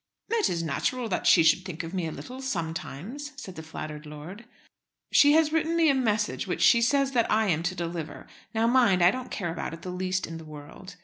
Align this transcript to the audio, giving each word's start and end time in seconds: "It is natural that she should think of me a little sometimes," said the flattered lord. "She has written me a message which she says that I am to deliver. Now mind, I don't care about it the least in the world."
"It 0.31 0.49
is 0.49 0.63
natural 0.63 1.07
that 1.09 1.27
she 1.27 1.43
should 1.43 1.63
think 1.63 1.83
of 1.83 1.93
me 1.93 2.07
a 2.07 2.11
little 2.11 2.41
sometimes," 2.41 3.33
said 3.35 3.53
the 3.55 3.61
flattered 3.61 4.07
lord. 4.07 4.45
"She 5.11 5.33
has 5.33 5.53
written 5.53 5.75
me 5.75 5.91
a 5.91 5.93
message 5.93 6.47
which 6.47 6.63
she 6.63 6.81
says 6.81 7.11
that 7.11 7.31
I 7.31 7.49
am 7.49 7.61
to 7.61 7.75
deliver. 7.75 8.25
Now 8.51 8.65
mind, 8.65 9.03
I 9.03 9.11
don't 9.11 9.29
care 9.29 9.51
about 9.51 9.75
it 9.75 9.83
the 9.83 9.91
least 9.91 10.25
in 10.25 10.39
the 10.39 10.43
world." 10.43 10.95